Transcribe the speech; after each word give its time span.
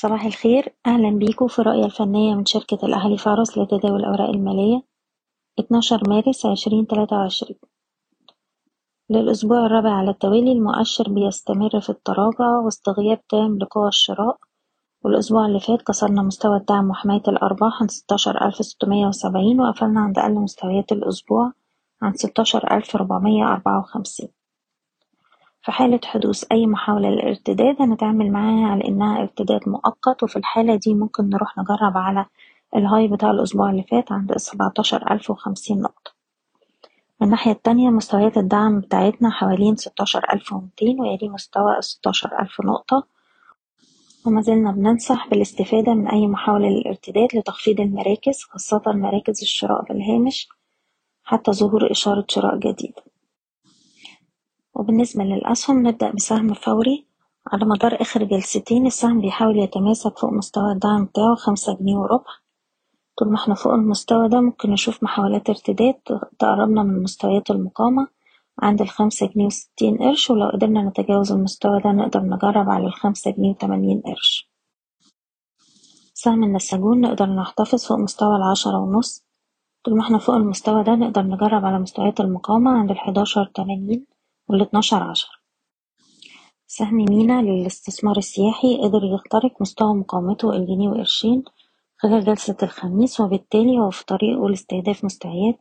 صباح 0.00 0.24
الخير. 0.24 0.74
أهلا 0.86 1.10
بيكم 1.10 1.48
في 1.48 1.58
الرؤية 1.58 1.84
الفنية 1.84 2.34
من 2.34 2.44
شركة 2.44 2.86
الأهلي 2.86 3.18
فارس 3.18 3.58
لتداول 3.58 4.00
الأوراق 4.00 4.28
المالية. 4.28 4.82
12 5.58 6.08
مارس 6.08 6.46
2023 6.46 7.58
للأسبوع 9.10 9.66
الرابع 9.66 9.90
على 9.90 10.10
التوالي 10.10 10.52
المؤشر 10.52 11.08
بيستمر 11.08 11.80
في 11.80 11.90
التراجع 11.90 12.58
واستغياب 12.64 13.26
تام 13.26 13.58
لقوى 13.58 13.88
الشراء. 13.88 14.36
والأسبوع 15.04 15.46
اللي 15.46 15.60
فات 15.60 15.82
كسرنا 15.82 16.22
مستوى 16.22 16.56
الدعم 16.56 16.90
وحماية 16.90 17.22
الأرباح 17.28 17.80
عند 17.80 17.90
16670 17.90 19.60
وقفلنا 19.60 20.00
عند 20.00 20.18
أقل 20.18 20.34
مستويات 20.34 20.92
الأسبوع 20.92 21.52
عند 22.02 22.16
16454 22.16 24.37
في 25.68 25.72
حالة 25.72 26.00
حدوث 26.04 26.44
أي 26.52 26.66
محاولة 26.66 27.08
للارتداد 27.08 27.76
هنتعامل 27.82 28.32
معاها 28.32 28.66
على 28.70 28.88
إنها 28.88 29.20
ارتداد 29.20 29.68
مؤقت 29.68 30.22
وفي 30.22 30.36
الحالة 30.36 30.74
دي 30.74 30.94
ممكن 30.94 31.28
نروح 31.28 31.58
نجرب 31.58 31.96
على 31.96 32.26
الهاي 32.76 33.08
بتاع 33.08 33.30
الأسبوع 33.30 33.70
اللي 33.70 33.82
فات 33.82 34.12
عند 34.12 34.36
سبعتاشر 34.36 35.10
ألف 35.12 35.30
وخمسين 35.30 35.80
نقطة. 35.82 36.12
من 37.20 37.26
الناحية 37.26 37.50
التانية 37.52 37.90
مستويات 37.90 38.38
الدعم 38.38 38.80
بتاعتنا 38.80 39.30
حوالين 39.30 39.76
ستاشر 39.76 40.24
ألف 40.32 40.52
ومتين 40.52 41.00
ويلي 41.00 41.28
مستوى 41.28 41.76
ستاشر 41.80 42.40
ألف 42.40 42.60
نقطة. 42.60 43.06
وما 44.26 44.40
زلنا 44.42 44.72
بننصح 44.72 45.28
بالاستفادة 45.28 45.94
من 45.94 46.08
أي 46.08 46.26
محاولة 46.26 46.68
للارتداد 46.68 47.28
لتخفيض 47.36 47.80
المراكز 47.80 48.42
خاصة 48.42 48.82
مراكز 48.86 49.42
الشراء 49.42 49.82
بالهامش 49.84 50.48
حتى 51.24 51.52
ظهور 51.52 51.90
إشارة 51.90 52.24
شراء 52.28 52.56
جديدة. 52.56 53.07
وبالنسبة 54.78 55.24
للأسهم 55.24 55.86
نبدأ 55.88 56.10
بسهم 56.10 56.54
فوري 56.54 57.06
على 57.46 57.64
مدار 57.64 58.00
آخر 58.00 58.24
جلستين 58.24 58.86
السهم 58.86 59.20
بيحاول 59.20 59.58
يتماسك 59.58 60.18
فوق 60.18 60.32
مستوى 60.32 60.72
الدعم 60.72 61.04
بتاعه 61.04 61.34
خمسة 61.34 61.76
جنيه 61.80 61.96
وربع. 61.96 62.30
طول 63.18 63.28
ما 63.28 63.36
إحنا 63.36 63.54
فوق 63.54 63.72
المستوى 63.72 64.28
ده 64.28 64.40
ممكن 64.40 64.70
نشوف 64.70 65.02
محاولات 65.02 65.50
ارتداد 65.50 65.94
تقربنا 66.38 66.82
من 66.82 67.02
مستويات 67.02 67.50
المقاومة 67.50 68.08
عند 68.58 68.80
الخمسة 68.80 69.26
جنيه 69.26 69.46
وستين 69.46 69.96
قرش 69.98 70.30
ولو 70.30 70.48
قدرنا 70.48 70.82
نتجاوز 70.82 71.32
المستوى 71.32 71.80
ده 71.80 71.90
نقدر 71.92 72.20
نجرب 72.20 72.70
على 72.70 72.86
الخمسة 72.86 73.30
جنيه 73.30 73.50
وتمانين 73.50 74.00
قرش. 74.06 74.50
سهم 76.14 76.44
النساجون 76.44 77.00
نقدر 77.00 77.26
نحتفظ 77.26 77.84
فوق 77.86 77.98
مستوى 77.98 78.36
العشرة 78.36 78.78
ونص. 78.78 79.24
طول 79.84 79.96
ما 79.96 80.02
إحنا 80.02 80.18
فوق 80.18 80.34
المستوى 80.34 80.84
ده 80.84 80.94
نقدر 80.94 81.22
نجرب 81.22 81.64
على 81.64 81.78
مستويات 81.78 82.20
المقاومة 82.20 82.70
عند 82.70 82.90
الحداشر 82.90 83.44
تمانين. 83.54 84.06
والاتناشر 84.48 85.02
عشرة 85.02 85.30
سهم 86.66 86.94
مينا 86.96 87.42
للاستثمار 87.42 88.16
السياحي 88.18 88.82
قدر 88.82 89.04
يخترق 89.04 89.52
مستوى 89.60 89.94
مقاومته 89.94 90.52
الجنيه 90.56 90.88
وقرشين 90.88 91.44
خلال 91.96 92.24
جلسة 92.24 92.56
الخميس 92.62 93.20
وبالتالي 93.20 93.78
هو 93.78 93.90
في 93.90 94.04
طريقه 94.04 94.48
لاستهداف 94.48 95.04
مستويات 95.04 95.58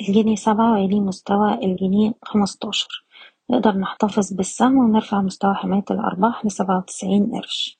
الجنيه 0.00 0.36
سبعة 0.36 0.72
ويليه 0.72 1.00
مستوى 1.00 1.54
الجنيه 1.54 2.14
خمستاشر. 2.22 3.04
نقدر 3.50 3.72
نحتفظ 3.76 4.32
بالسهم 4.32 4.76
ونرفع 4.78 5.22
مستوى 5.22 5.54
حماية 5.54 5.84
الأرباح 5.90 6.46
لسبعة 6.46 6.78
وتسعين 6.78 7.30
قرش. 7.34 7.78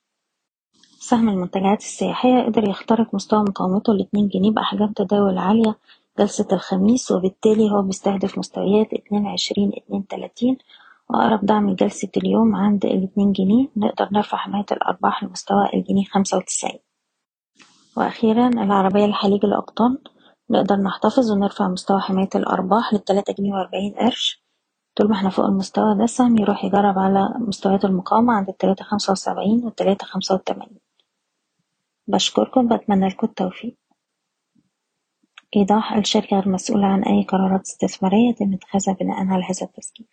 سهم 0.99 1.29
المنتجعات 1.29 1.79
السياحية 1.79 2.45
قدر 2.45 2.69
يخترق 2.69 3.15
مستوى 3.15 3.39
مقاومته 3.39 3.91
الاتنين 3.91 4.27
جنيه 4.27 4.51
بأحجام 4.51 4.93
تداول 4.93 5.37
عالية 5.37 5.77
جلسة 6.19 6.47
الخميس 6.51 7.11
وبالتالي 7.11 7.71
هو 7.71 7.81
بيستهدف 7.81 8.37
مستويات 8.37 8.93
اتنين 8.93 9.27
عشرين 9.27 9.71
اتنين 9.77 10.07
تلاتين 10.07 10.57
وأقرب 11.09 11.45
دعم 11.45 11.69
لجلسة 11.69 12.09
اليوم 12.17 12.55
عند 12.55 12.85
الاتنين 12.85 13.31
جنيه. 13.31 13.67
نقدر 13.77 14.09
نرفع 14.11 14.37
حماية 14.37 14.65
الأرباح 14.71 15.23
لمستوى 15.23 15.69
الجنيه 15.73 16.05
خمسة 16.05 16.37
وتسعين. 16.37 16.79
وأخيرا 17.97 18.47
العربية 18.47 19.05
لحليج 19.05 19.45
الأقطان. 19.45 19.97
نقدر 20.49 20.75
نحتفظ 20.75 21.31
ونرفع 21.31 21.67
مستوى 21.67 21.99
حماية 22.01 22.29
الأرباح 22.35 22.93
للتلاتة 22.93 23.33
جنيه 23.33 23.53
وأربعين 23.53 23.93
قرش. 23.93 24.43
طول 24.95 25.09
ما 25.09 25.15
إحنا 25.15 25.29
فوق 25.29 25.45
المستوى 25.45 25.95
ده 25.97 26.03
السهم 26.03 26.37
يروح 26.37 26.63
يجرب 26.65 26.99
على 26.99 27.29
مستويات 27.37 27.85
المقاومة 27.85 28.33
عند 28.33 28.49
التلاتة 28.49 28.85
خمسة 28.85 29.11
وسبعين 29.11 29.65
والتلاتة 29.65 30.05
خمسة 30.05 30.35
وتمانين. 30.35 30.79
بشكركم 32.07 32.67
بتمنى 32.67 33.07
لكم 33.07 33.27
التوفيق. 33.27 33.77
إيضاح 35.55 35.93
الشركة 35.93 36.39
غير 36.39 36.49
مسؤولة 36.49 36.87
عن 36.87 37.03
أي 37.03 37.23
قرارات 37.23 37.61
استثمارية 37.61 38.29
يتم 38.29 38.53
اتخاذها 38.53 38.93
بناء 38.93 39.17
على 39.27 39.43
هذا 39.43 39.61
التسجيل 39.67 40.07